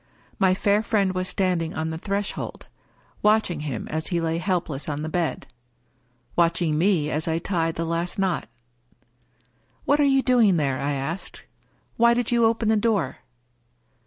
[0.39, 2.65] My fair friend was standing on the threshold—
[3.21, 5.45] watching him as he lay helpless on the bed;
[6.35, 8.49] watching me as I tied the last knot."
[9.85, 11.43] What are you doing there?" I asked."
[11.97, 13.19] Why did you open the door?"